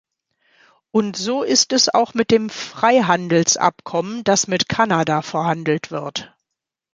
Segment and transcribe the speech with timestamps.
[0.89, 6.33] Und so ist es auch mit dem Freihandelsabkommen, das mit Kanada verhandelt wird.